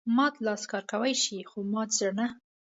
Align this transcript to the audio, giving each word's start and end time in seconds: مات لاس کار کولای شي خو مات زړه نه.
مات 0.15 0.35
لاس 0.45 0.61
کار 0.71 0.83
کولای 0.91 1.13
شي 1.23 1.37
خو 1.49 1.57
مات 1.73 1.89
زړه 1.99 2.11
نه. 2.19 2.25